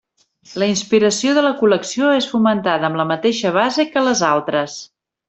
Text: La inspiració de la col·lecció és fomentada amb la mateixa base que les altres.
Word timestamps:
La 0.61 0.67
inspiració 0.69 1.35
de 1.39 1.43
la 1.47 1.51
col·lecció 1.59 2.09
és 2.21 2.29
fomentada 2.31 2.89
amb 2.91 2.99
la 3.03 3.07
mateixa 3.13 3.53
base 3.59 3.87
que 3.93 4.05
les 4.09 4.25
altres. 4.35 4.81